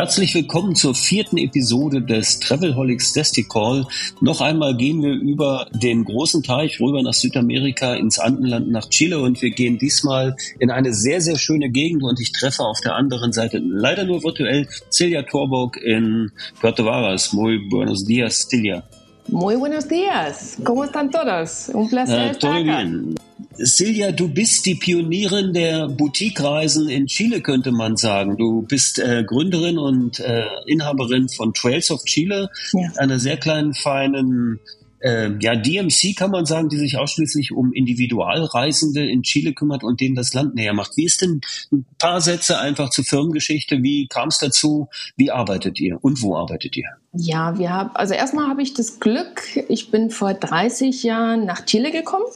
[0.00, 3.12] Herzlich willkommen zur vierten Episode des Travelholics
[3.50, 3.86] Call.
[4.22, 9.18] Noch einmal gehen wir über den großen Teich rüber nach Südamerika, ins Andenland, nach Chile
[9.20, 12.94] und wir gehen diesmal in eine sehr, sehr schöne Gegend und ich treffe auf der
[12.94, 17.34] anderen Seite, leider nur virtuell, Celia Torborg in Puerto Varas.
[17.34, 18.82] Muy buenos días, Celia.
[19.28, 20.56] Muy buenos días.
[20.64, 21.70] ¿Cómo están todos?
[21.74, 22.62] Un placer äh, estar acá.
[22.62, 23.16] Bien.
[23.62, 28.36] Silja, du bist die Pionierin der Boutique-Reisen in Chile, könnte man sagen.
[28.36, 32.90] Du bist äh, Gründerin und äh, Inhaberin von Trails of Chile, ja.
[32.96, 34.60] einer sehr kleinen, feinen
[35.00, 40.00] äh, ja, DMC kann man sagen, die sich ausschließlich um Individualreisende in Chile kümmert und
[40.00, 40.96] denen das Land näher macht.
[40.96, 41.40] Wie ist denn
[41.72, 43.82] ein paar Sätze einfach zur Firmengeschichte?
[43.82, 44.88] Wie kam es dazu?
[45.16, 46.88] Wie arbeitet ihr und wo arbeitet ihr?
[47.12, 51.64] Ja, wir haben, also erstmal habe ich das Glück, ich bin vor 30 Jahren nach
[51.64, 52.26] Chile gekommen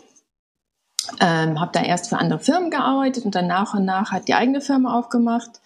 [1.20, 4.34] ähm, habe da erst für andere Firmen gearbeitet und dann nach und nach hat die
[4.34, 5.60] eigene Firma aufgemacht.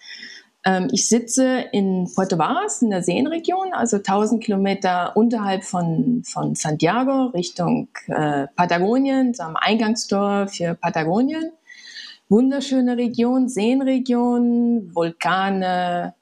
[0.65, 6.55] Ähm, ich sitze in Puerto Varas in der Seenregion, also 1000 Kilometer unterhalb von, von
[6.55, 11.51] Santiago Richtung äh, Patagonien, so am Eingangstor für Patagonien.
[12.27, 16.13] Wunderschöne Region, Seenregion, Vulkane,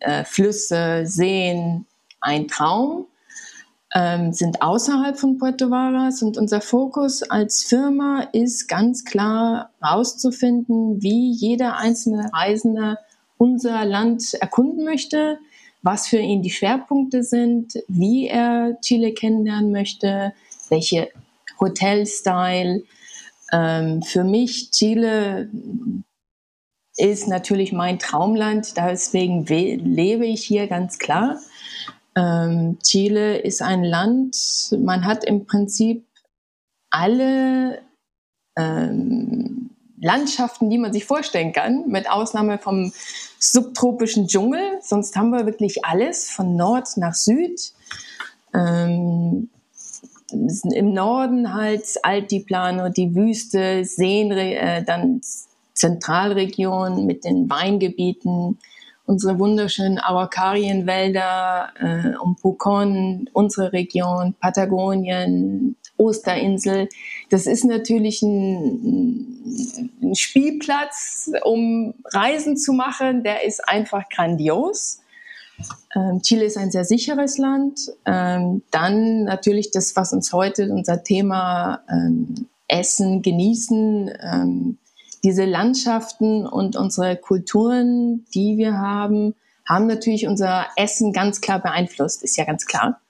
[0.00, 1.86] äh, Flüsse, Seen,
[2.20, 3.06] ein Traum
[3.94, 11.02] ähm, sind außerhalb von Puerto Varas und unser Fokus als Firma ist ganz klar herauszufinden,
[11.02, 12.98] wie jeder einzelne Reisende
[13.36, 15.38] unser Land erkunden möchte,
[15.82, 20.34] was für ihn die Schwerpunkte sind, wie er Chile kennenlernen möchte,
[20.68, 21.08] welche
[21.58, 22.84] Hotelstyle.
[23.52, 25.50] Ähm, für mich Chile
[26.96, 31.40] ist natürlich mein Traumland, deswegen lebe ich hier ganz klar.
[32.20, 36.04] Ähm, Chile ist ein Land, man hat im Prinzip
[36.90, 37.80] alle
[38.56, 42.92] ähm, Landschaften, die man sich vorstellen kann, mit Ausnahme vom
[43.38, 44.80] subtropischen Dschungel.
[44.82, 47.72] Sonst haben wir wirklich alles von Nord nach Süd.
[48.52, 49.48] Ähm,
[50.30, 55.22] Im Norden halt Altiplano, die Wüste, Seen, äh, dann
[55.72, 58.58] Zentralregion mit den Weingebieten,
[59.10, 66.88] unsere wunderschönen Araucarienwälder äh, um Pucon, unsere Region, Patagonien, Osterinsel.
[67.28, 69.42] Das ist natürlich ein,
[70.00, 73.24] ein Spielplatz, um Reisen zu machen.
[73.24, 75.00] Der ist einfach grandios.
[75.96, 77.80] Ähm, Chile ist ein sehr sicheres Land.
[78.06, 84.78] Ähm, dann natürlich das, was uns heute unser Thema ähm, Essen, Genießen, ähm,
[85.22, 89.34] diese Landschaften und unsere Kulturen, die wir haben,
[89.68, 93.00] haben natürlich unser Essen ganz klar beeinflusst, ist ja ganz klar.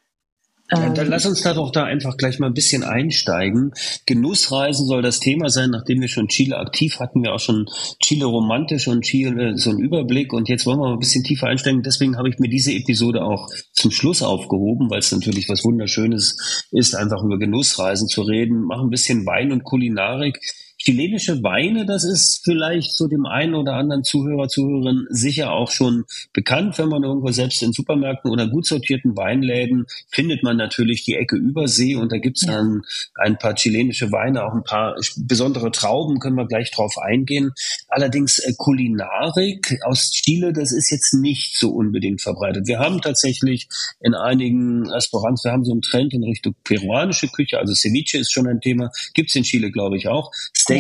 [0.73, 3.73] Ja, dann ähm, lass uns da doch da einfach gleich mal ein bisschen einsteigen.
[4.07, 7.67] Genussreisen soll das Thema sein, nachdem wir schon Chile aktiv hatten, wir auch schon
[8.01, 11.49] Chile romantisch und Chile so einen Überblick und jetzt wollen wir mal ein bisschen tiefer
[11.49, 11.83] einsteigen.
[11.83, 16.69] Deswegen habe ich mir diese Episode auch zum Schluss aufgehoben, weil es natürlich was Wunderschönes
[16.71, 20.39] ist, einfach über Genussreisen zu reden, machen ein bisschen Wein und Kulinarik.
[20.83, 26.05] Chilenische Weine, das ist vielleicht so dem einen oder anderen Zuhörer, Zuhörerin sicher auch schon
[26.33, 26.79] bekannt.
[26.79, 31.37] Wenn man irgendwo selbst in Supermärkten oder gut sortierten Weinläden findet man natürlich die Ecke
[31.37, 32.83] Übersee und da gibt's dann
[33.15, 37.53] ein paar chilenische Weine, auch ein paar besondere Trauben, können wir gleich drauf eingehen.
[37.89, 42.67] Allerdings äh, Kulinarik aus Chile, das ist jetzt nicht so unbedingt verbreitet.
[42.67, 43.69] Wir haben tatsächlich
[44.01, 48.33] in einigen Restaurants, wir haben so einen Trend in Richtung peruanische Küche, also Ceviche ist
[48.33, 50.31] schon ein Thema, gibt's in Chile, glaube ich, auch.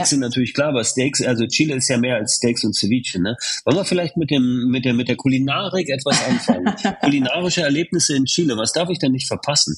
[0.01, 0.17] Steaks ja.
[0.17, 3.21] sind natürlich klar, aber Steaks, also Chile ist ja mehr als Steaks und Ceviche.
[3.21, 3.37] Ne?
[3.65, 6.75] Wollen wir vielleicht mit dem mit der mit der Kulinarik etwas anfangen?
[7.01, 9.77] Kulinarische Erlebnisse in Chile, was darf ich denn nicht verpassen?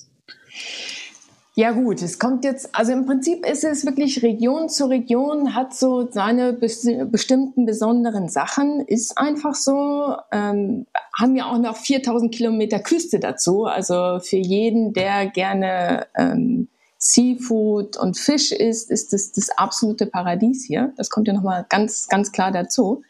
[1.54, 5.74] Ja gut, es kommt jetzt, also im Prinzip ist es wirklich Region zu Region, hat
[5.74, 10.86] so seine bes bestimmten besonderen Sachen, ist einfach so, ähm,
[11.18, 16.68] haben ja auch noch 4000 Kilometer Küste dazu, also für jeden, der gerne ähm,
[17.04, 20.92] Seafood und Fisch isst, ist das das absolute Paradies hier.
[20.96, 23.02] Das kommt ja nochmal ganz, ganz klar dazu.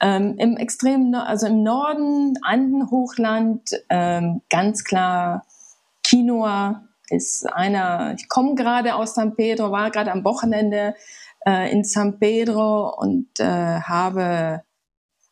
[0.00, 5.44] Ähm, Im extremen, also im Norden, Andenhochland, ähm, ganz klar
[6.06, 10.94] Quinoa ist einer, ich komme gerade aus San Pedro, war gerade am Wochenende
[11.44, 14.62] äh, in San Pedro und äh, habe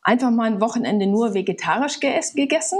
[0.01, 2.79] einfach mal ein Wochenende nur vegetarisch gegessen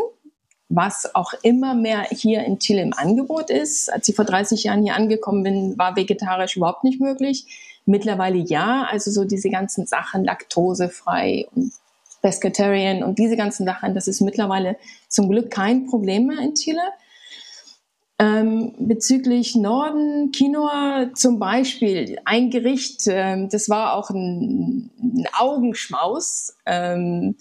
[0.75, 3.91] was auch immer mehr hier in Chile im Angebot ist.
[3.91, 7.45] Als ich vor 30 Jahren hier angekommen bin, war vegetarisch überhaupt nicht möglich.
[7.85, 11.71] Mittlerweile ja, also so diese ganzen Sachen, laktosefrei und
[12.21, 14.77] Pescatarian und diese ganzen Sachen, das ist mittlerweile
[15.07, 16.81] zum Glück kein Problem mehr in Chile.
[18.17, 26.55] Ähm, bezüglich Norden, Quinoa zum Beispiel, ein Gericht, ähm, das war auch ein, ein Augenschmaus.
[26.65, 27.35] Ähm,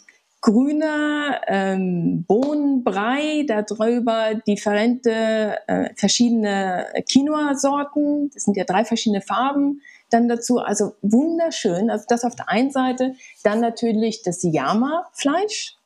[0.44, 8.28] grüner ähm, Bohnenbrei, darüber differente, äh, verschiedene Quinoa-Sorten.
[8.34, 9.80] Das sind ja drei verschiedene Farben.
[10.10, 11.88] Dann dazu, also wunderschön.
[11.88, 13.14] Also das auf der einen Seite.
[13.42, 15.78] Dann natürlich das Yama-Fleisch.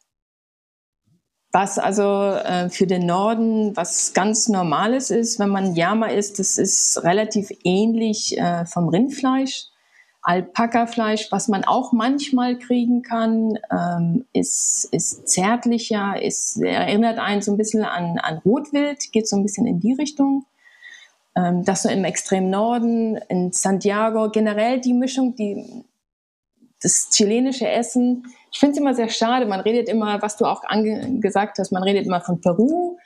[1.53, 6.59] Was also äh, für den Norden was ganz Normales ist, wenn man Yama isst, das
[6.59, 9.69] ist relativ ähnlich äh, vom Rindfleisch.
[10.29, 17.51] Alpakafleisch, was man auch manchmal kriegen kann, ähm, ist, ist zärtlicher, ist, erinnert einen so
[17.51, 20.45] ein bisschen an, an Rotwild, geht so ein bisschen in die Richtung.
[21.35, 25.65] Ähm, das so im extremen Norden, in Santiago, generell die Mischung, die,
[26.83, 28.27] das chilenische Essen.
[28.53, 30.61] Ich finde es immer sehr schade, man redet immer, was du auch
[31.21, 32.99] gesagt hast, man redet immer von Peru,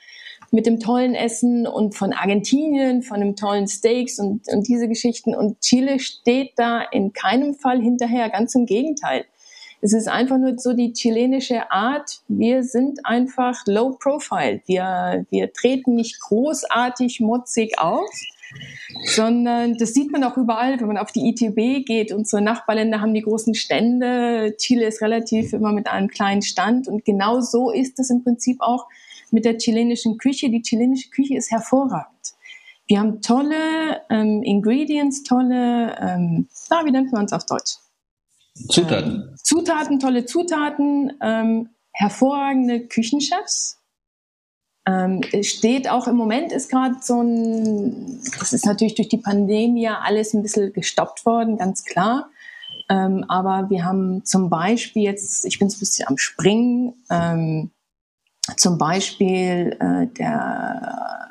[0.53, 5.33] mit dem tollen Essen und von Argentinien, von dem tollen Steaks und, und diese Geschichten.
[5.33, 9.25] Und Chile steht da in keinem Fall hinterher, ganz im Gegenteil.
[9.81, 12.21] Es ist einfach nur so die chilenische Art.
[12.27, 14.61] Wir sind einfach low profile.
[14.67, 18.07] Wir, wir treten nicht großartig motzig auf,
[19.05, 22.13] sondern das sieht man auch überall, wenn man auf die ITB geht.
[22.13, 24.55] Unsere Nachbarländer haben die großen Stände.
[24.57, 26.87] Chile ist relativ immer mit einem kleinen Stand.
[26.87, 28.85] Und genau so ist es im Prinzip auch
[29.33, 30.49] mit der chilenischen Küche.
[30.49, 32.13] Die chilenische Küche ist hervorragend.
[32.87, 37.77] Wir haben tolle ähm, Ingredients, tolle, ähm, na, wie nennt man es auf Deutsch?
[38.69, 39.11] Zutaten.
[39.11, 43.79] Ähm, Zutaten, tolle Zutaten, ähm, hervorragende Küchenchefs.
[44.85, 49.87] Ähm, steht auch im Moment ist gerade so ein, das ist natürlich durch die Pandemie
[49.87, 52.29] alles ein bisschen gestoppt worden, ganz klar.
[52.89, 57.71] Ähm, aber wir haben zum Beispiel jetzt, ich bin so ein bisschen am Springen, ähm,
[58.57, 61.29] zum Beispiel äh, der,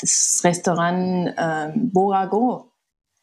[0.00, 2.70] das Restaurant äh, Borago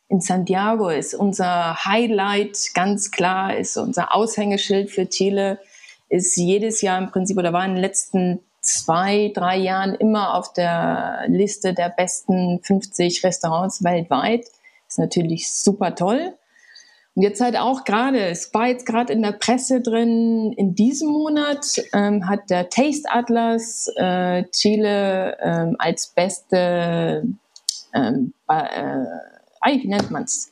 [0.10, 5.60] in Santiago ist unser Highlight, ganz klar, ist unser Aushängeschild für Chile,
[6.08, 10.54] ist jedes Jahr im Prinzip oder war in den letzten zwei, drei Jahren immer auf
[10.54, 14.46] der Liste der besten 50 Restaurants weltweit.
[14.88, 16.36] Ist natürlich super toll.
[17.16, 21.10] Und jetzt halt auch gerade, es war jetzt gerade in der Presse drin, in diesem
[21.10, 27.24] Monat ähm, hat der Taste Atlas äh, Chile ähm, als beste,
[27.94, 29.06] ähm, äh,
[29.66, 30.52] wie nennt man's?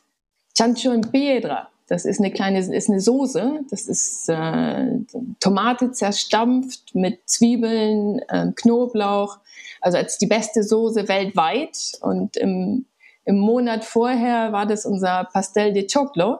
[0.55, 1.67] Chancho en Piedra.
[1.87, 3.65] Das ist eine kleine, ist eine Soße.
[3.69, 4.99] Das ist äh,
[5.39, 9.39] Tomate zerstampft mit Zwiebeln, äh, Knoblauch.
[9.81, 11.93] Also als die beste Soße weltweit.
[12.01, 12.85] Und im,
[13.25, 16.39] im Monat vorher war das unser Pastel de Choclo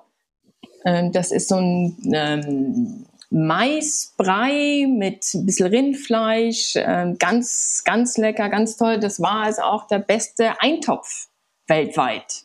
[0.86, 8.50] ähm, das ist so ein ähm, Maisbrei mit ein bisschen Rindfleisch, ähm, ganz, ganz lecker,
[8.50, 9.00] ganz toll.
[9.00, 11.27] Das war also auch der beste Eintopf
[11.67, 12.44] weltweit.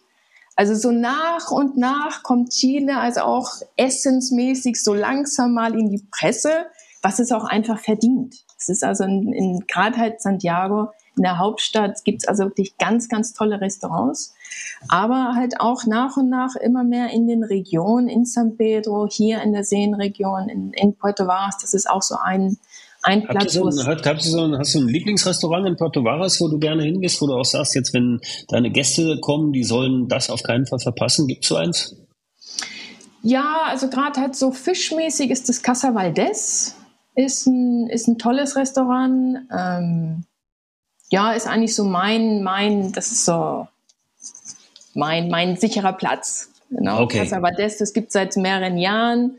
[0.54, 6.06] Also so nach und nach kommt Chile also auch essensmäßig so langsam mal in die
[6.10, 6.66] Presse,
[7.02, 8.36] was es auch einfach verdient.
[8.58, 12.76] Es ist also in, in gerade halt Santiago in der Hauptstadt gibt es also wirklich
[12.76, 14.34] ganz, ganz tolle Restaurants,
[14.88, 19.42] aber halt auch nach und nach immer mehr in den Regionen, in San Pedro, hier
[19.42, 22.58] in der Seenregion, in, in Puerto Varas, das ist auch so ein,
[23.02, 23.54] ein Platz.
[23.54, 26.58] So, hat, hast, du so ein, hast du ein Lieblingsrestaurant in Puerto Varas, wo du
[26.58, 30.42] gerne hingehst, wo du auch sagst, jetzt wenn deine Gäste kommen, die sollen das auf
[30.42, 31.26] keinen Fall verpassen?
[31.26, 31.96] Gibt es so eins?
[33.22, 36.76] Ja, also gerade halt so fischmäßig ist das Casa Valdez,
[37.14, 39.38] ist ein, ist ein tolles Restaurant.
[39.50, 40.24] Ähm,
[41.10, 43.68] ja, ist eigentlich so mein, mein, das ist so
[44.94, 46.50] mein, mein sicherer Platz.
[46.70, 47.02] Genau.
[47.02, 47.18] Okay.
[47.18, 49.36] Casa Valdez, das gibt es seit mehreren Jahren.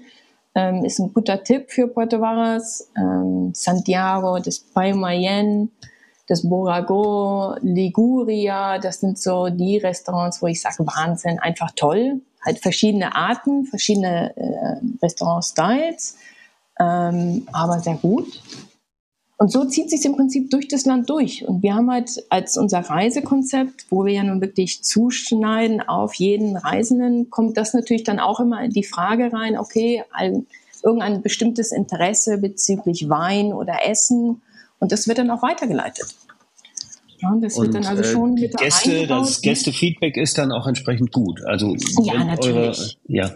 [0.56, 2.90] Ähm, ist ein guter Tipp für Puerto Varas.
[2.98, 5.72] Ähm, Santiago, das Paimayen,
[6.28, 12.22] das Borago, Liguria, das sind so die Restaurants, wo ich sage, Wahnsinn, einfach toll.
[12.46, 16.18] Halt verschiedene Arten, verschiedene äh, Restaurant-Styles,
[16.80, 18.42] ähm, aber sehr gut.
[19.40, 21.48] Und so zieht sich im Prinzip durch das Land durch.
[21.48, 26.58] Und wir haben halt als unser Reisekonzept, wo wir ja nun wirklich zuschneiden auf jeden
[26.58, 30.48] Reisenden, kommt das natürlich dann auch immer in die Frage rein, okay, ein,
[30.84, 34.42] irgendein bestimmtes Interesse bezüglich Wein oder Essen.
[34.80, 36.16] Und das wird dann auch weitergeleitet.
[37.20, 39.50] Ja, das wird dann also äh, schon mit Gäste, das ne?
[39.50, 41.44] Gästefeedback ist dann auch entsprechend gut.
[41.46, 42.56] Also ja, natürlich.
[42.56, 43.32] Eure, ja.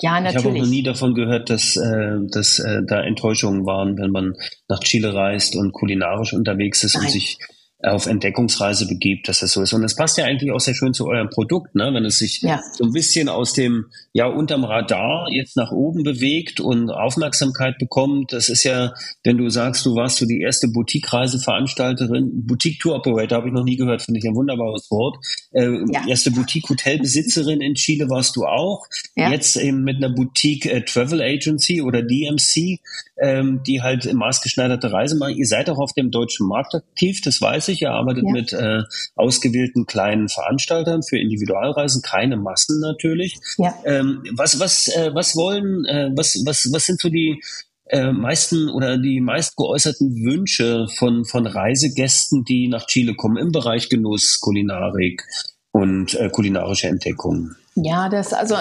[0.00, 0.30] ja, natürlich.
[0.30, 4.10] Ich habe auch noch nie davon gehört, dass, äh, dass äh, da Enttäuschungen waren, wenn
[4.10, 4.34] man
[4.68, 7.04] nach Chile reist und kulinarisch unterwegs ist Nein.
[7.04, 7.38] und sich
[7.82, 9.72] auf Entdeckungsreise begibt, dass das so ist.
[9.72, 11.90] Und das passt ja eigentlich auch sehr schön zu eurem Produkt, ne?
[11.94, 12.60] wenn es sich ja.
[12.72, 18.32] so ein bisschen aus dem, ja, unterm Radar jetzt nach oben bewegt und Aufmerksamkeit bekommt.
[18.32, 18.92] Das ist ja,
[19.24, 24.02] wenn du sagst, du warst so die erste Boutique-Reiseveranstalterin, Boutique-Tour-Operator habe ich noch nie gehört,
[24.02, 25.16] finde ich ein wunderbares Wort.
[25.52, 26.06] Äh, ja.
[26.06, 28.86] Erste Boutique-Hotelbesitzerin in Chile warst du auch.
[29.16, 29.30] Ja.
[29.30, 32.80] Jetzt eben mit einer Boutique-Travel äh, Agency oder DMC,
[33.20, 35.36] ähm, die halt maßgeschneiderte Reise machen.
[35.36, 37.82] Ihr seid auch auf dem deutschen Markt aktiv, das weiß ich.
[37.82, 38.32] Er arbeitet ja.
[38.32, 38.82] mit äh,
[39.14, 43.38] ausgewählten kleinen Veranstaltern für Individualreisen, keine Massen natürlich.
[43.58, 43.74] Ja.
[43.84, 47.42] Ähm, was, was, äh, was wollen, äh, was, was, was sind so die
[47.90, 53.52] äh, meisten oder die meist geäußerten Wünsche von, von Reisegästen, die nach Chile kommen im
[53.52, 55.24] Bereich Genuss, Kulinarik
[55.72, 57.56] und äh, kulinarische Entdeckungen?
[57.74, 58.56] Ja, das also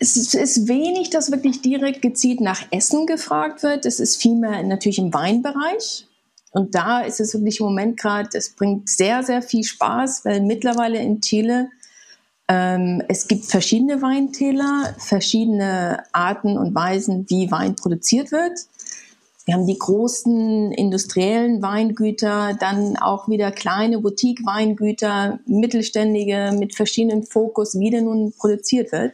[0.00, 3.86] es ist wenig, dass wirklich direkt gezielt nach Essen gefragt wird.
[3.86, 6.06] Es ist vielmehr natürlich im Weinbereich.
[6.52, 10.40] Und da ist es wirklich im Moment gerade, es bringt sehr, sehr viel Spaß, weil
[10.40, 11.68] mittlerweile in Chile
[12.48, 18.58] ähm, es gibt verschiedene Weintäler, verschiedene Arten und Weisen, wie Wein produziert wird.
[19.44, 27.78] Wir haben die großen industriellen Weingüter, dann auch wieder kleine Boutique-Weingüter, mittelständige mit verschiedenen Fokus,
[27.78, 29.12] wie der nun produziert wird.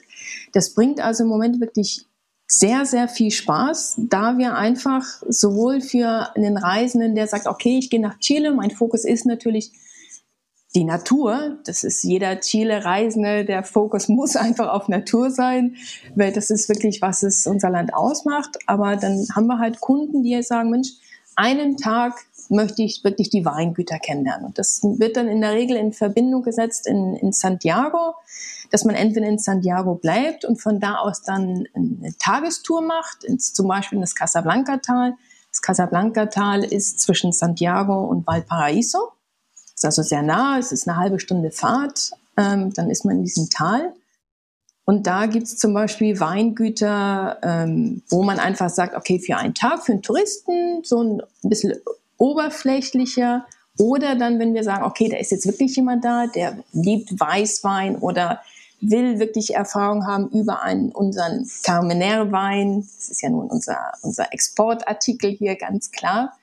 [0.55, 2.07] Das bringt also im Moment wirklich
[2.47, 7.91] sehr, sehr viel Spaß, da wir einfach sowohl für einen Reisenden, der sagt, okay, ich
[7.91, 9.73] gehe nach Chile, mein Fokus ist natürlich
[10.75, 11.59] die Natur.
[11.65, 15.77] Das ist jeder Chile-Reisende, der Fokus muss einfach auf Natur sein,
[16.15, 18.59] weil das ist wirklich, was es unser Land ausmacht.
[18.67, 20.91] Aber dann haben wir halt Kunden, die sagen, Mensch,
[21.37, 22.15] einen Tag
[22.51, 24.47] möchte ich wirklich die Weingüter kennenlernen.
[24.47, 28.15] Und das wird dann in der Regel in Verbindung gesetzt in, in Santiago
[28.75, 33.53] dass man entweder in Santiago bleibt und von da aus dann eine Tagestour macht, ins,
[33.53, 35.15] zum Beispiel in das Casablanca-Tal.
[35.53, 39.13] Das Casablanca-Tal ist zwischen Santiago und Valparaiso.
[39.77, 42.13] Ist also sehr nah, es ist eine halbe Stunde Fahrt.
[42.37, 43.95] Ähm, dann ist man in diesem Tal.
[44.85, 49.55] Und da gibt es zum Beispiel Weingüter, ähm, wo man einfach sagt, okay, für einen
[49.55, 51.75] Tag, für einen Touristen, so ein bisschen
[52.19, 53.47] oberflächlicher.
[53.79, 57.97] Oder dann, wenn wir sagen, okay, da ist jetzt wirklich jemand da, der liebt Weißwein
[57.97, 58.41] oder
[58.81, 65.31] will wirklich Erfahrung haben über einen, unseren Carmenère-Wein, das ist ja nun unser, unser Exportartikel
[65.31, 66.37] hier ganz klar,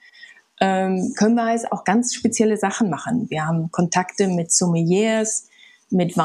[0.60, 3.30] ähm, können wir halt auch ganz spezielle Sachen machen.
[3.30, 5.48] Wir haben Kontakte mit Sommeliers,
[5.90, 6.18] mit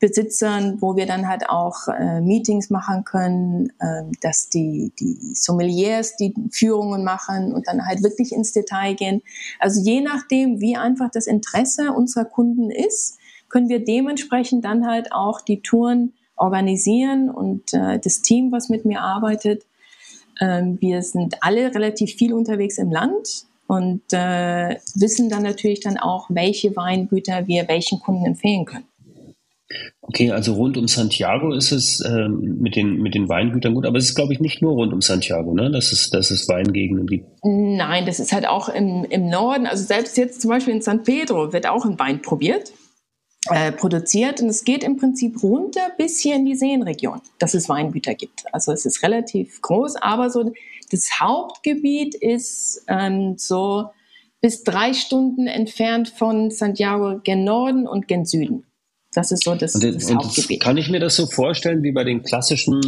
[0.00, 6.16] Weinbesitzern, wo wir dann halt auch äh, Meetings machen können, äh, dass die, die Sommeliers
[6.16, 9.22] die Führungen machen und dann halt wirklich ins Detail gehen.
[9.58, 15.12] Also je nachdem, wie einfach das Interesse unserer Kunden ist, können wir dementsprechend dann halt
[15.12, 19.64] auch die Touren organisieren und äh, das Team, was mit mir arbeitet,
[20.40, 25.96] äh, wir sind alle relativ viel unterwegs im Land und äh, wissen dann natürlich dann
[25.96, 28.84] auch, welche Weingüter wir welchen Kunden empfehlen können.
[30.00, 33.98] Okay, also rund um Santiago ist es ähm, mit, den, mit den Weingütern gut, aber
[33.98, 35.70] es ist, glaube ich, nicht nur rund um Santiago, ne?
[35.70, 37.26] dass, es, dass es Weingegenden gibt.
[37.42, 39.66] Nein, das ist halt auch im, im Norden.
[39.66, 42.72] Also selbst jetzt zum Beispiel in San Pedro wird auch ein Wein probiert
[43.50, 47.68] äh, produziert und es geht im Prinzip runter bis hier in die Seenregion, dass es
[47.68, 48.44] Weingüter gibt.
[48.52, 50.52] Also es ist relativ groß, aber so
[50.90, 53.90] das Hauptgebiet ist ähm, so
[54.40, 58.64] bis drei Stunden entfernt von Santiago gen Norden und gen Süden.
[59.16, 60.60] Das ist so das, und, das und Hauptgebiet.
[60.60, 62.82] Kann ich mir das so vorstellen wie bei den klassischen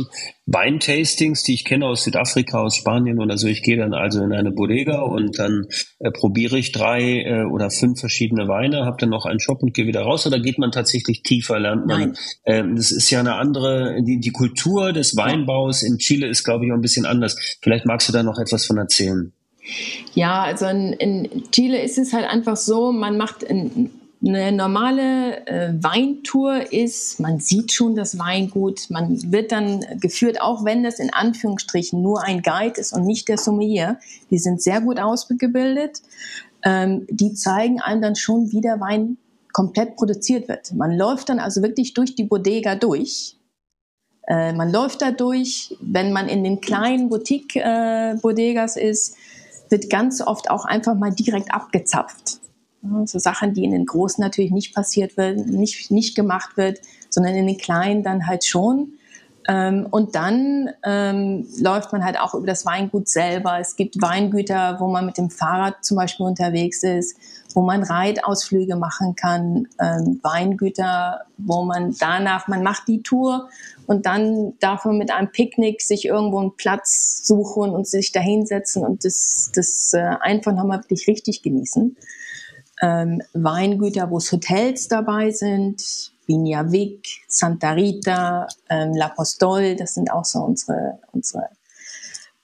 [0.44, 3.48] Weintastings, die ich kenne aus Südafrika, aus Spanien oder so?
[3.48, 5.68] Ich gehe dann also in eine Bodega und dann
[6.00, 9.72] äh, probiere ich drei äh, oder fünf verschiedene Weine, habe dann noch einen Shop und
[9.72, 10.26] gehe wieder raus.
[10.26, 11.58] Oder geht man tatsächlich tiefer?
[11.58, 12.14] Lernt man?
[12.42, 16.66] Äh, das ist ja eine andere, die, die Kultur des Weinbaus in Chile ist, glaube
[16.66, 17.56] ich, auch ein bisschen anders.
[17.62, 19.32] Vielleicht magst du da noch etwas von erzählen.
[20.12, 25.46] Ja, also in, in Chile ist es halt einfach so, man macht in, eine normale
[25.46, 30.98] äh, Weintour ist, man sieht schon das Weingut, man wird dann geführt, auch wenn das
[30.98, 33.98] in Anführungsstrichen nur ein Guide ist und nicht der Sommelier.
[34.30, 36.02] Die sind sehr gut ausgebildet.
[36.64, 39.18] Ähm, die zeigen einem dann schon, wie der Wein
[39.52, 40.72] komplett produziert wird.
[40.74, 43.36] Man läuft dann also wirklich durch die Bodega durch.
[44.26, 49.16] Äh, man läuft da durch, wenn man in den kleinen Boutique-Bodegas äh, ist,
[49.70, 52.40] wird ganz oft auch einfach mal direkt abgezapft.
[53.06, 56.80] So Sachen, die in den Großen natürlich nicht passiert wird, nicht, nicht gemacht wird,
[57.10, 58.92] sondern in den Kleinen dann halt schon.
[59.48, 63.58] Ähm, und dann ähm, läuft man halt auch über das Weingut selber.
[63.58, 67.16] Es gibt Weingüter, wo man mit dem Fahrrad zum Beispiel unterwegs ist,
[67.54, 73.48] wo man Reitausflüge machen kann, ähm, Weingüter, wo man danach, man macht die Tour
[73.86, 78.20] und dann darf man mit einem Picknick sich irgendwo einen Platz suchen und sich da
[78.20, 81.96] hinsetzen und das, das äh, einfach nochmal wirklich richtig genießen.
[82.80, 89.94] Ähm, Weingüter, wo es Hotels dabei sind, Vigna Vic, Santa Rita, ähm, La Postol, das
[89.94, 91.48] sind auch so unsere, unsere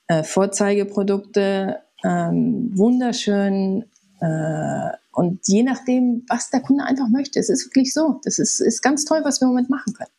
[0.09, 1.81] äh, Vorzeigeprodukte.
[2.03, 3.85] Ähm, wunderschön.
[4.21, 7.39] Äh, und je nachdem, was der Kunde einfach möchte.
[7.39, 8.21] Es ist wirklich so.
[8.25, 10.11] Das ist, ist ganz toll, was wir im Moment machen können.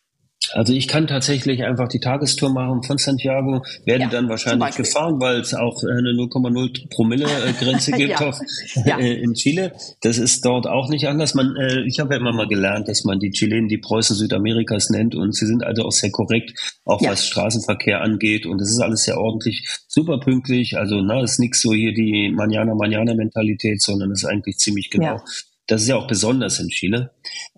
[0.56, 5.20] Also ich kann tatsächlich einfach die Tagestour machen von Santiago, werde ja, dann wahrscheinlich gefahren,
[5.20, 8.28] weil es auch eine 0,0 Promille äh, Grenze gibt ja.
[8.30, 8.40] Auf,
[8.86, 8.98] ja.
[8.98, 9.74] Äh, in Chile.
[10.02, 11.34] Das ist dort auch nicht anders.
[11.34, 14.90] Man, äh, ich habe ja immer mal gelernt, dass man die Chilenen die Preußen Südamerikas
[14.92, 18.80] nennt und sie sind also auch sehr korrekt, auch was Straßenverkehr angeht und es ist
[18.80, 20.78] alles sehr ordentlich, super pünktlich.
[20.78, 25.20] Also na, ist nichts so hier die Manana Manana Mentalität, sondern ist eigentlich ziemlich genau
[25.68, 27.12] das ist ja auch besonders in Chile.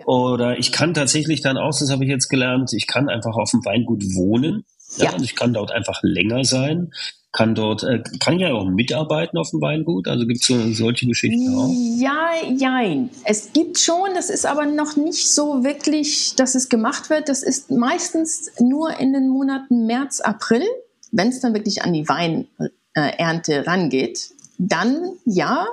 [0.05, 3.51] Oder ich kann tatsächlich dann auch, das habe ich jetzt gelernt, ich kann einfach auf
[3.51, 4.63] dem Weingut wohnen.
[4.97, 5.11] Ja.
[5.11, 5.17] ja.
[5.21, 6.91] Ich kann dort einfach länger sein,
[7.33, 10.07] kann dort, äh, kann ja auch mitarbeiten auf dem Weingut.
[10.07, 11.71] Also gibt es so, solche Geschichten auch?
[11.99, 13.09] Ja, jein.
[13.25, 17.27] Es gibt schon, das ist aber noch nicht so wirklich, dass es gemacht wird.
[17.27, 20.63] Das ist meistens nur in den Monaten März, April,
[21.11, 24.31] wenn es dann wirklich an die Weinernte rangeht.
[24.57, 25.67] Dann ja,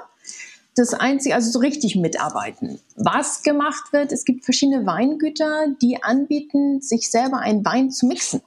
[0.74, 2.80] das Einzige, also so richtig mitarbeiten.
[2.96, 8.42] Was gemacht wird, es gibt verschiedene Weingüter, die anbieten, sich selber einen Wein zu mixen.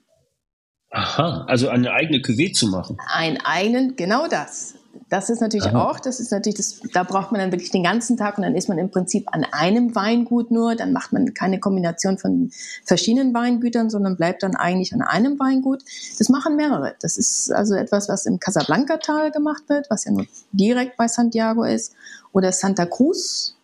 [0.89, 2.98] Aha, also eine eigene Cuvée zu machen.
[3.12, 4.75] Einen eigenen, genau das.
[5.10, 5.90] Das ist natürlich Aha.
[5.90, 8.56] auch, das ist natürlich, das, da braucht man dann wirklich den ganzen Tag und dann
[8.56, 12.52] ist man im Prinzip an einem Weingut nur, dann macht man keine Kombination von
[12.84, 15.84] verschiedenen Weingütern, sondern bleibt dann eigentlich an einem Weingut.
[16.18, 16.96] Das machen mehrere.
[17.00, 21.64] Das ist also etwas, was im Casablanca-Tal gemacht wird, was ja nur direkt bei Santiago
[21.64, 21.94] ist,
[22.34, 23.55] oder Santa Cruz.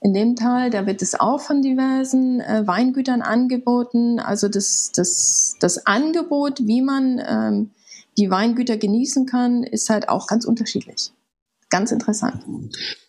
[0.00, 4.18] In dem Tal, da wird es auch von diversen äh, Weingütern angeboten.
[4.18, 7.70] Also das, das, das Angebot, wie man ähm,
[8.18, 11.12] die Weingüter genießen kann, ist halt auch ganz unterschiedlich.
[11.72, 12.44] Ganz interessant.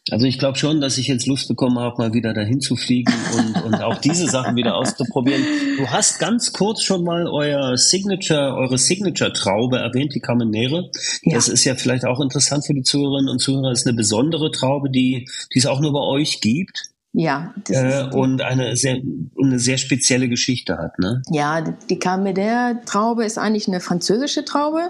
[0.10, 3.12] Also ich glaube schon, dass ich jetzt Lust bekommen habe, mal wieder dahin zu fliegen
[3.38, 5.44] und, und auch diese Sachen wieder auszuprobieren.
[5.78, 10.90] Du hast ganz kurz schon mal euer Signature, eure Signature-Traube erwähnt, die Carmenere.
[11.24, 11.36] Ja.
[11.36, 13.72] Das ist ja vielleicht auch interessant für die Zuhörerinnen und Zuhörer.
[13.72, 16.93] Das ist eine besondere Traube, die, die es auch nur bei euch gibt.
[17.14, 17.54] Ja.
[17.70, 19.00] Äh, und eine sehr,
[19.40, 21.22] eine sehr spezielle Geschichte hat, ne?
[21.30, 24.90] Ja, die Carmenere-Traube ist eigentlich eine französische Traube,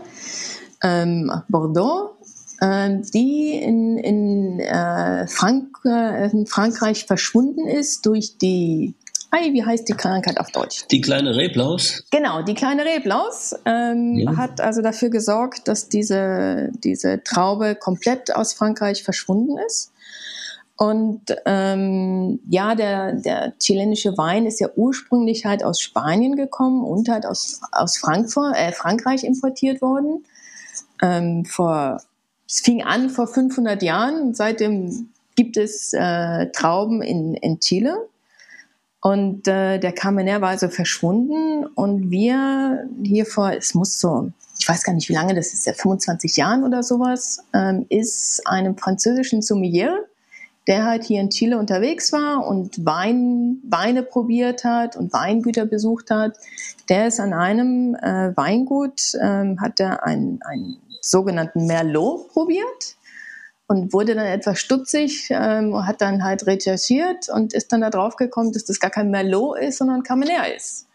[0.82, 2.18] ähm, Bordeaux,
[2.62, 8.96] äh, die in, in, äh, Frank äh, in Frankreich verschwunden ist durch die
[9.34, 10.86] Hi, wie heißt die Krankheit auf Deutsch?
[10.92, 12.04] Die kleine Reblaus?
[12.12, 14.38] Genau, die kleine Reblaus ähm, ja.
[14.38, 19.92] hat also dafür gesorgt, dass diese, diese Traube komplett aus Frankreich verschwunden ist.
[20.84, 27.08] Und ähm, ja, der, der chilenische Wein ist ja ursprünglich halt aus Spanien gekommen und
[27.08, 30.26] halt aus, aus Frankfurt, äh, Frankreich importiert worden.
[31.02, 32.02] Ähm, vor,
[32.50, 34.34] es fing an vor 500 Jahren.
[34.34, 37.96] Seitdem gibt es äh, Trauben in, in Chile.
[39.00, 44.68] Und äh, der Carmener war also verschwunden und wir hier vor, es muss so, ich
[44.68, 48.78] weiß gar nicht wie lange, das ist ja 25 Jahren oder sowas, ähm, ist einem
[48.78, 50.06] französischen Sommelier
[50.68, 56.10] der halt hier in Chile unterwegs war und Wein, Weine probiert hat und Weingüter besucht
[56.10, 56.38] hat,
[56.90, 62.96] der ist an einem äh, Weingut, ähm, hat er einen, einen sogenannten Merlot probiert
[63.68, 68.16] und wurde dann etwas stutzig, ähm, hat dann halt recherchiert und ist dann da drauf
[68.16, 70.88] gekommen, dass das gar kein Merlot ist, sondern Cabernet ist.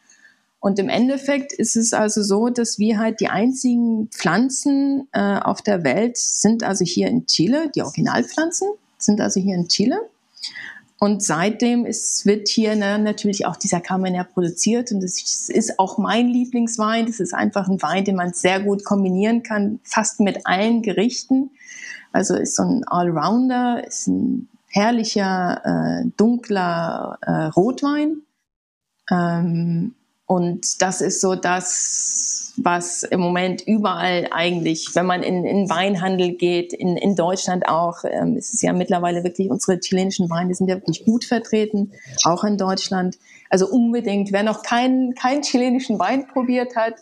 [0.61, 5.62] Und im Endeffekt ist es also so, dass wir halt die einzigen Pflanzen äh, auf
[5.62, 9.98] der Welt sind also hier in Chile, die Originalpflanzen sind also hier in Chile.
[11.00, 15.96] Und seitdem ist, wird hier ne, natürlich auch dieser Cabernet produziert und das ist auch
[15.96, 17.06] mein Lieblingswein.
[17.06, 21.50] Das ist einfach ein Wein, den man sehr gut kombinieren kann, fast mit allen Gerichten.
[22.12, 28.22] Also ist so ein Allrounder, ist ein herrlicher, äh, dunkler äh, Rotwein.
[29.11, 29.94] Ähm,
[30.26, 32.27] und das ist so das,
[32.64, 38.05] was im Moment überall eigentlich, wenn man in, in Weinhandel geht, in, in Deutschland auch,
[38.05, 41.92] ähm, ist es ja mittlerweile wirklich, unsere chilenischen Weine sind ja wirklich gut vertreten,
[42.25, 43.18] auch in Deutschland.
[43.51, 46.94] Also unbedingt, wer noch keinen, keinen chilenischen Wein probiert hat,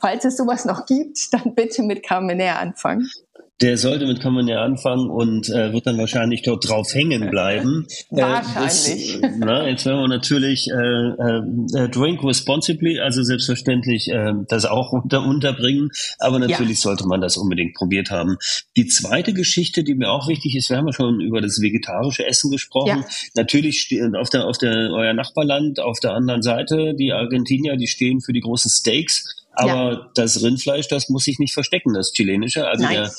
[0.00, 3.08] falls es sowas noch gibt, dann bitte mit Carmener anfangen.
[3.60, 7.30] Der sollte mit kann man ja anfangen und äh, wird dann wahrscheinlich dort drauf hängen
[7.30, 7.86] bleiben.
[8.10, 9.14] wahrscheinlich.
[9.14, 14.64] Äh, das, na, jetzt werden wir natürlich äh, äh, drink responsibly, also selbstverständlich äh, das
[14.64, 16.82] auch unter, unterbringen, aber natürlich ja.
[16.82, 18.36] sollte man das unbedingt probiert haben.
[18.76, 22.26] Die zweite Geschichte, die mir auch wichtig ist, wir haben ja schon über das vegetarische
[22.26, 23.00] Essen gesprochen.
[23.00, 23.06] Ja.
[23.36, 27.86] Natürlich steht auf der auf der euer Nachbarland auf der anderen Seite die Argentinier, die
[27.86, 29.43] stehen für die großen Steaks.
[29.56, 30.10] Aber ja.
[30.14, 32.66] das Rindfleisch, das muss sich nicht verstecken, das chilenische.
[32.66, 32.94] Also Nein.
[32.94, 33.10] der,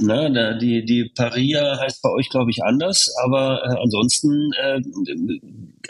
[0.00, 3.12] na, der, die, die Paria heißt bei euch, glaube ich, anders.
[3.24, 4.80] Aber äh, ansonsten äh,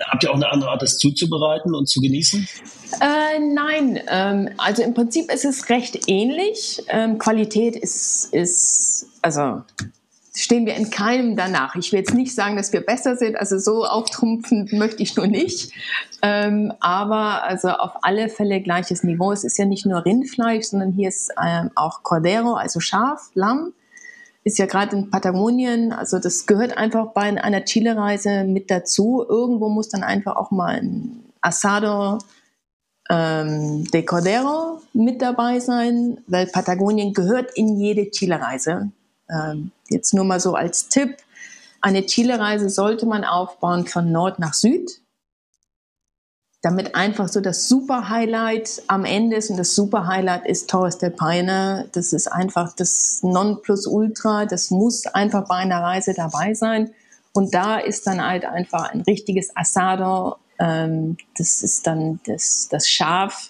[0.06, 2.48] habt ihr auch eine andere Art, das zuzubereiten und zu genießen?
[3.00, 6.82] Äh, nein, ähm, also im Prinzip ist es recht ähnlich.
[6.88, 9.62] Ähm, Qualität ist, ist, also
[10.40, 11.74] stehen wir in keinem danach.
[11.76, 15.26] Ich will jetzt nicht sagen, dass wir besser sind, also so auftrumpfen möchte ich nur
[15.26, 15.72] nicht.
[16.22, 19.32] Ähm, aber also auf alle Fälle gleiches Niveau.
[19.32, 23.72] Es ist ja nicht nur Rindfleisch, sondern hier ist ähm, auch Cordero, also Schaf, Lamm.
[24.42, 29.24] Ist ja gerade in Patagonien, also das gehört einfach bei einer Chile-Reise mit dazu.
[29.28, 32.18] Irgendwo muss dann einfach auch mal ein Asado
[33.10, 38.90] ähm, de Cordero mit dabei sein, weil Patagonien gehört in jede Chile-Reise.
[39.32, 41.16] Ähm, jetzt nur mal so als Tipp.
[41.80, 45.00] Eine Chile-Reise sollte man aufbauen von Nord nach Süd,
[46.62, 49.50] damit einfach so das Super-Highlight am Ende ist.
[49.50, 51.88] Und das Super-Highlight ist Torres del Paine.
[51.92, 54.44] Das ist einfach das Nonplusultra.
[54.44, 56.92] Das muss einfach bei einer Reise dabei sein.
[57.32, 60.36] Und da ist dann halt einfach ein richtiges Asado.
[60.58, 63.49] Ähm, das ist dann das, das Schaf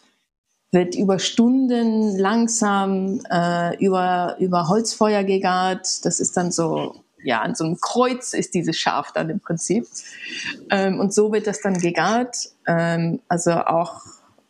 [0.73, 6.05] wird über Stunden langsam äh, über, über Holzfeuer gegart.
[6.05, 9.87] Das ist dann so, ja, an so einem Kreuz ist dieses Schaf dann im Prinzip.
[10.71, 12.37] Ähm, und so wird das dann gegart.
[12.69, 14.03] Ähm, also auch,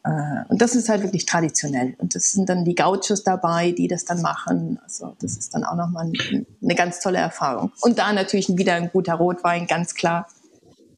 [0.05, 1.95] äh, und das ist halt wirklich traditionell.
[1.99, 4.79] Und das sind dann die Gauchos dabei, die das dann machen.
[4.83, 7.73] Also das ist dann auch nochmal ein, eine ganz tolle Erfahrung.
[7.81, 10.29] Und da natürlich wieder ein guter Rotwein, ganz klar.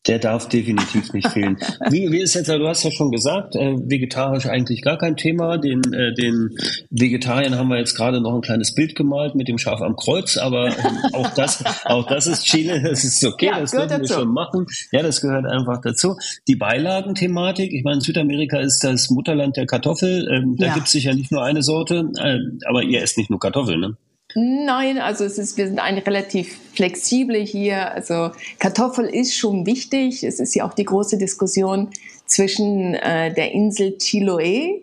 [0.09, 1.59] Der darf definitiv nicht fehlen.
[1.91, 5.59] Wie, wie ist jetzt, du hast ja schon gesagt, äh, vegetarisch eigentlich gar kein Thema.
[5.59, 6.51] Den, äh, den
[6.91, 10.37] Vegetariern haben wir jetzt gerade noch ein kleines Bild gemalt mit dem Schaf am Kreuz,
[10.37, 10.73] aber äh,
[11.13, 14.67] auch das, auch das ist Chile, das ist okay, ja, das können wir schon machen.
[14.91, 16.17] Ja, das gehört einfach dazu.
[16.49, 20.29] Die Beilagenthematik, ich meine, Südamerika ist das Mutterland der Kartoffel.
[20.29, 20.75] Ähm, da ja.
[20.75, 23.97] gibt es sicher nicht nur eine Sorte, äh, aber ihr esst nicht nur Kartoffeln, ne?
[24.35, 27.93] Nein, also es ist, wir sind eigentlich relativ flexibel hier.
[27.93, 30.25] Also Kartoffel ist schon wichtig.
[30.25, 31.91] Es ist ja auch die große Diskussion
[32.27, 34.83] zwischen äh, der Insel Chiloé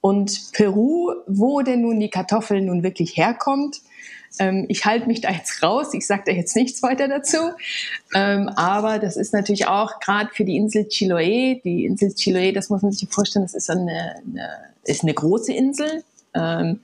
[0.00, 3.80] und Peru, wo denn nun die Kartoffel nun wirklich herkommt.
[4.38, 5.94] Ähm, ich halte mich da jetzt raus.
[5.94, 7.38] Ich sage da jetzt nichts weiter dazu.
[8.14, 11.62] Ähm, aber das ist natürlich auch gerade für die Insel Chiloé.
[11.62, 14.48] Die Insel Chiloé, das muss man sich vorstellen, das ist eine, eine
[14.84, 16.02] ist eine große Insel.
[16.34, 16.80] Ähm,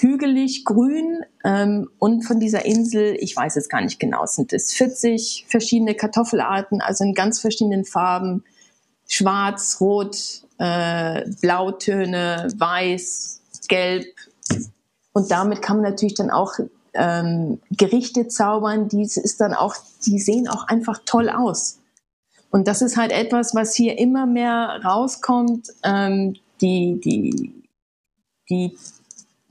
[0.00, 4.72] hügelig, grün ähm, und von dieser Insel, ich weiß jetzt gar nicht genau, sind es
[4.72, 8.44] 40 verschiedene Kartoffelarten, also in ganz verschiedenen Farben,
[9.08, 14.06] schwarz, rot, äh, Blautöne, weiß, gelb.
[15.12, 16.54] Und damit kann man natürlich dann auch
[16.94, 19.74] ähm, Gerichte zaubern, die ist dann auch,
[20.06, 21.78] die sehen auch einfach toll aus.
[22.50, 25.68] Und das ist halt etwas, was hier immer mehr rauskommt.
[25.84, 27.62] Ähm, die, die,
[28.50, 28.76] die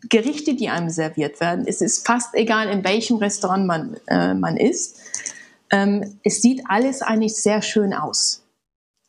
[0.08, 1.66] Gerichte, die einem serviert werden.
[1.68, 5.00] Es ist fast egal, in welchem Restaurant man, äh, man ist.
[5.72, 8.44] Ähm, es sieht alles eigentlich sehr schön aus.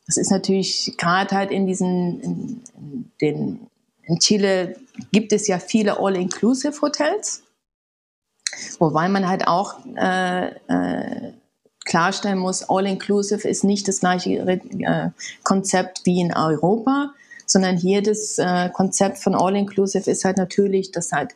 [0.05, 3.67] Das ist natürlich gerade halt in diesen, in, in, den,
[4.03, 4.75] in Chile
[5.11, 7.43] gibt es ja viele All-Inclusive-Hotels,
[8.79, 11.33] wobei man halt auch äh, äh,
[11.85, 15.09] klarstellen muss, All-Inclusive ist nicht das gleiche äh,
[15.43, 17.13] Konzept wie in Europa
[17.45, 21.33] sondern hier das äh, Konzept von All-Inclusive ist halt natürlich, dass halt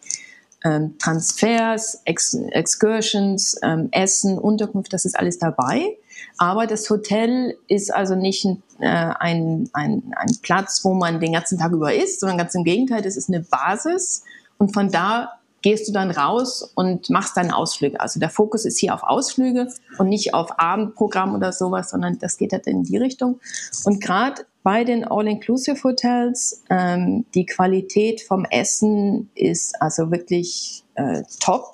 [0.64, 5.98] ähm, Transfers, Ex Excursions, ähm, Essen, Unterkunft, das ist alles dabei.
[6.38, 11.34] Aber das Hotel ist also nicht ein, äh, ein, ein, ein Platz, wo man den
[11.34, 14.24] ganzen Tag über ist, sondern ganz im Gegenteil, das ist eine Basis.
[14.58, 18.00] Und von da gehst du dann raus und machst deine Ausflüge.
[18.00, 22.38] Also der Fokus ist hier auf Ausflüge und nicht auf Abendprogramm oder sowas, sondern das
[22.38, 23.40] geht halt in die Richtung.
[23.84, 26.64] Und gerade bei den All-Inclusive-Hotels.
[26.72, 31.70] Ähm, die Qualität vom Essen ist also wirklich äh, top.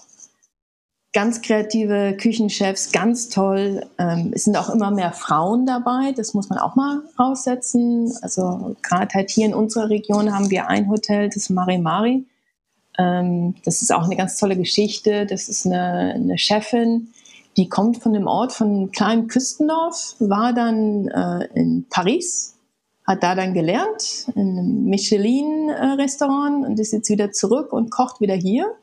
[1.14, 3.86] Ganz kreative Küchenchefs, ganz toll.
[3.98, 8.12] Ähm, es sind auch immer mehr Frauen dabei, das muss man auch mal raussetzen.
[8.22, 12.26] Also gerade halt hier in unserer Region haben wir ein Hotel, das Mari Mari.
[12.98, 15.26] Ähm, das ist auch eine ganz tolle Geschichte.
[15.26, 17.14] Das ist eine, eine Chefin,
[17.56, 22.58] die kommt von dem Ort, von einem kleinen Küstendorf, war dann äh, in Paris
[23.06, 28.36] hat da dann gelernt in einem Michelin-Restaurant und ist jetzt wieder zurück und kocht wieder
[28.36, 28.76] hier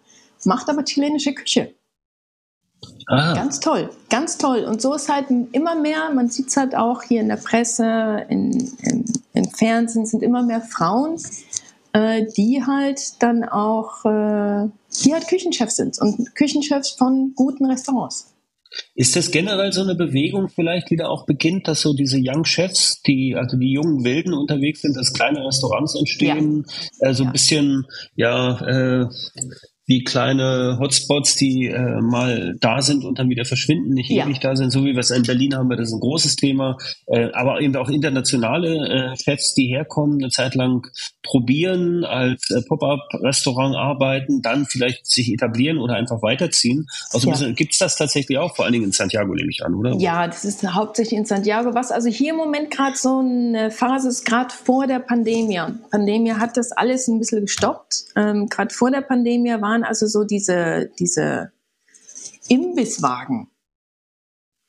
[0.44, 1.74] macht aber chilenische Küche.
[3.09, 3.35] Ah.
[3.35, 4.64] Ganz toll, ganz toll.
[4.64, 8.26] Und so ist halt immer mehr, man sieht es halt auch hier in der Presse,
[8.28, 8.52] in,
[8.83, 11.20] in, im Fernsehen, sind immer mehr Frauen,
[11.92, 14.68] äh, die halt dann auch, äh,
[15.02, 18.33] die halt Küchenchefs sind und Küchenchefs von guten Restaurants.
[18.94, 22.44] Ist das generell so eine Bewegung vielleicht, die da auch beginnt, dass so diese Young
[22.44, 26.64] Chefs, die, also die jungen Wilden unterwegs sind, dass kleine Restaurants entstehen,
[27.00, 27.08] ja.
[27.08, 27.86] äh, so ein bisschen,
[28.16, 29.06] ja, äh,
[29.88, 34.27] wie kleine Hotspots, die äh, mal da sind und dann wieder verschwinden, nicht ja.
[34.27, 36.77] ewig da sind, so wie wir es in Berlin haben, das ist ein großes Thema,
[37.07, 40.87] äh, aber eben auch internationale äh, Chefs, die herkommen, eine Zeit lang
[41.22, 46.87] probieren, als äh, Pop-up-Restaurant arbeiten, dann vielleicht sich etablieren oder einfach weiterziehen.
[47.12, 47.53] Also ja.
[47.53, 49.94] gibt es das tatsächlich auch, vor allen Dingen in Santiago nehme ich an, oder?
[49.98, 51.74] Ja, das ist hauptsächlich in Santiago.
[51.74, 55.61] Was also hier im Moment gerade so eine Phase ist, gerade vor der Pandemie.
[55.90, 58.05] Pandemie hat das alles ein bisschen gestoppt.
[58.16, 61.52] Ähm, gerade vor der Pandemie waren waren also so diese, diese
[62.48, 63.48] Imbisswagen.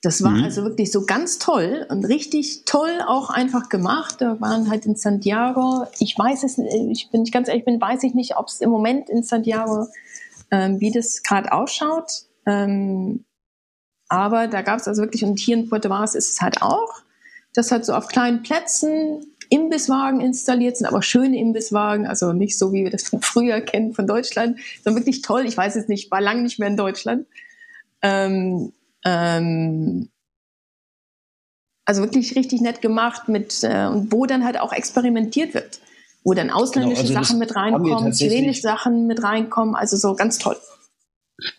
[0.01, 0.45] Das war mhm.
[0.45, 4.15] also wirklich so ganz toll und richtig toll auch einfach gemacht.
[4.19, 8.13] Da waren halt in Santiago, ich weiß es, ich bin ganz ehrlich, bin, weiß ich
[8.13, 9.87] nicht, ob es im Moment in Santiago,
[10.51, 12.09] ähm, wie das gerade ausschaut.
[12.45, 13.25] Ähm,
[14.07, 17.01] aber da gab es also wirklich, und hier in Puerto Varas ist es halt auch,
[17.53, 22.71] das halt so auf kleinen Plätzen Imbisswagen installiert sind, aber schöne Imbisswagen, also nicht so,
[22.71, 25.45] wie wir das von früher kennen von Deutschland, sondern wirklich toll.
[25.45, 27.25] Ich weiß es nicht, war lange nicht mehr in Deutschland.
[28.01, 28.71] Ähm,
[29.05, 30.09] ähm,
[31.85, 35.79] also wirklich richtig nett gemacht mit äh, und wo dann halt auch experimentiert wird,
[36.23, 40.38] wo dann ausländische genau, also Sachen mit reinkommen, chilenische Sachen mit reinkommen, also so ganz
[40.38, 40.57] toll.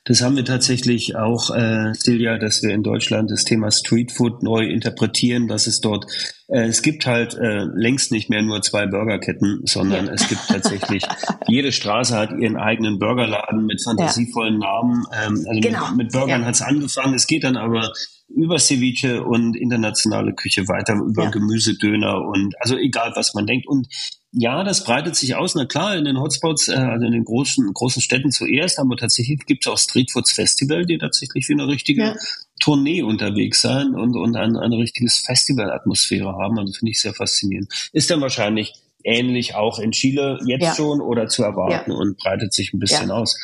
[0.04, 4.64] Das haben wir tatsächlich auch, äh, Silja, dass wir in Deutschland das Thema Streetfood neu
[4.64, 6.06] interpretieren, dass es dort,
[6.48, 10.12] äh, es gibt halt äh, längst nicht mehr nur zwei Burgerketten, sondern ja.
[10.12, 11.04] es gibt tatsächlich,
[11.48, 14.68] jede Straße hat ihren eigenen Burgerladen mit fantasievollen ja.
[14.68, 15.04] Namen.
[15.12, 15.88] Ähm, also genau.
[15.88, 16.46] mit, mit Burgern ja.
[16.46, 17.92] hat es angefangen, es geht dann aber
[18.28, 21.30] über Ceviche und internationale Küche weiter, über ja.
[21.30, 23.66] Gemüsedöner und also egal, was man denkt.
[23.66, 23.88] Und
[24.32, 25.54] ja, das breitet sich aus.
[25.56, 29.44] Na klar, in den Hotspots, äh, also in den großen, großen Städten zuerst, aber tatsächlich
[29.46, 32.16] gibt es auch Streetfoods Festival, die tatsächlich wie eine richtige ja.
[32.60, 36.58] Tournee unterwegs sein und, und ein, eine richtiges Festival-Atmosphäre haben.
[36.58, 37.90] Also finde ich sehr faszinierend.
[37.92, 40.74] Ist dann wahrscheinlich ähnlich auch in Chile jetzt ja.
[40.74, 41.96] schon oder zu erwarten ja.
[41.96, 43.36] und breitet sich ein bisschen aus.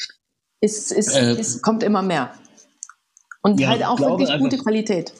[0.61, 2.33] Es, es, äh, es kommt immer mehr.
[3.43, 5.13] Und halt auch wirklich gute Qualität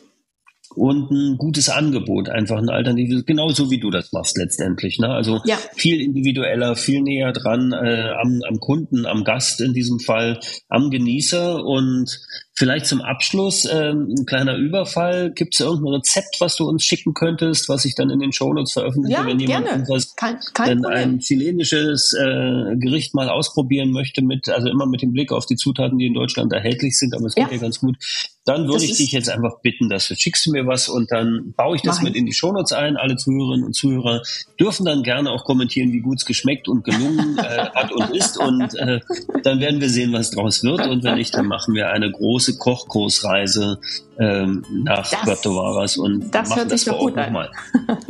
[0.77, 4.99] und ein gutes Angebot, einfach ein Alternative, genauso wie du das machst letztendlich.
[4.99, 5.09] Ne?
[5.09, 5.57] Also ja.
[5.75, 10.91] viel individueller, viel näher dran äh, am, am Kunden, am Gast in diesem Fall, am
[10.91, 12.21] Genießer und
[12.59, 15.31] Vielleicht zum Abschluss ähm, ein kleiner Überfall.
[15.31, 18.73] Gibt es irgendein Rezept, was du uns schicken könntest, was ich dann in den Shownotes
[18.73, 19.85] veröffentliche, ja, wenn jemand gerne.
[20.17, 25.33] kein, kein ein chilenisches äh, Gericht mal ausprobieren möchte, mit also immer mit dem Blick
[25.33, 27.99] auf die Zutaten, die in Deutschland erhältlich sind, aber es geht ja ganz gut.
[28.47, 31.75] Dann würde ich dich jetzt einfach bitten, dass du schickst mir was und dann baue
[31.75, 32.97] ich das mit in die Shownotes ein.
[32.97, 34.23] Alle Zuhörerinnen und Zuhörer
[34.59, 37.43] dürfen dann gerne auch kommentieren, wie gut es geschmeckt und gelungen äh,
[37.75, 38.39] hat und ist.
[38.39, 39.01] Und äh,
[39.43, 40.87] dann werden wir sehen, was draus wird.
[40.87, 43.81] Und wenn nicht, dann machen wir eine große Kochkursreise
[44.19, 47.51] ähm, nach Puerto Varas und das machen das vor Ort nochmal.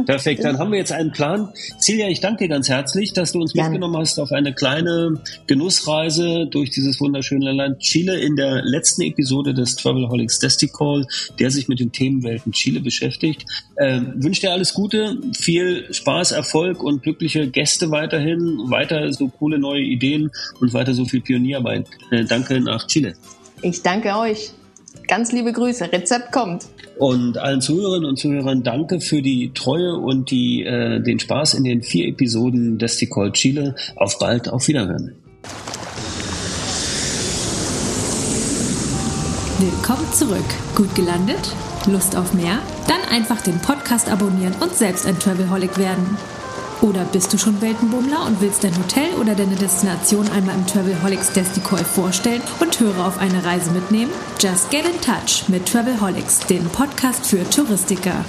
[0.07, 1.49] Perfekt, dann haben wir jetzt einen Plan.
[1.79, 3.70] Silja, ich danke dir ganz herzlich, dass du uns Gerne.
[3.70, 9.55] mitgenommen hast auf eine kleine Genussreise durch dieses wunderschöne Land Chile in der letzten Episode
[9.55, 9.75] des
[10.28, 11.06] Travelholics Call,
[11.38, 13.44] der sich mit den Themenwelten Chile beschäftigt.
[13.78, 19.58] Ähm, wünsche dir alles Gute, viel Spaß, Erfolg und glückliche Gäste weiterhin, weiter so coole
[19.58, 21.86] neue Ideen und weiter so viel Pionierarbeit.
[22.10, 23.14] Äh, danke nach Chile.
[23.62, 24.50] Ich danke euch.
[25.08, 25.92] Ganz liebe Grüße.
[25.92, 26.66] Rezept kommt.
[26.98, 31.64] Und allen Zuhörerinnen und Zuhörern danke für die Treue und die, äh, den Spaß in
[31.64, 33.76] den vier Episoden des Ticol Chile.
[33.96, 35.14] Auf bald, auf Wiederhören.
[39.59, 40.45] Willkommen zurück.
[40.75, 41.55] Gut gelandet?
[41.87, 42.59] Lust auf mehr?
[42.88, 46.19] Dann einfach den Podcast abonnieren und selbst ein Travelholic werden.
[46.83, 51.33] Oder bist du schon Weltenbummler und willst dein Hotel oder deine Destination einmal im Travelholics
[51.33, 54.12] Desticoi vorstellen und Hörer auf eine Reise mitnehmen?
[54.38, 58.27] Just get in touch mit Travelholics, dem Podcast für Touristiker.